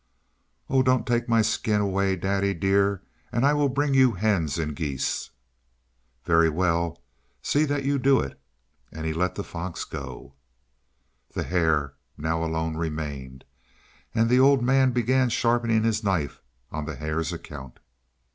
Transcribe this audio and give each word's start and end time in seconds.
"Oh! 0.67 0.81
Don't 0.81 1.05
take 1.05 1.29
my 1.29 1.43
skin 1.43 1.79
away, 1.79 2.15
daddy 2.15 2.55
dear, 2.55 3.03
and 3.31 3.45
I 3.45 3.53
will 3.53 3.69
bring 3.69 3.93
you 3.93 4.13
hens 4.13 4.57
and 4.57 4.75
geese." 4.75 5.29
"Very 6.25 6.49
well, 6.49 6.99
see 7.43 7.65
that 7.65 7.83
you 7.83 7.99
do 7.99 8.19
it!" 8.19 8.41
and 8.91 9.05
he 9.05 9.13
let 9.13 9.35
the 9.35 9.43
fox 9.43 9.83
go. 9.83 10.33
The 11.35 11.43
hare 11.43 11.93
now 12.17 12.43
alone 12.43 12.77
remained, 12.77 13.45
and 14.15 14.27
the 14.27 14.39
old 14.39 14.63
man 14.63 14.89
began 14.89 15.29
sharpening 15.29 15.83
his 15.83 16.03
knife 16.03 16.41
on 16.71 16.85
the 16.85 16.95
hare's 16.95 17.31
account. 17.31 17.77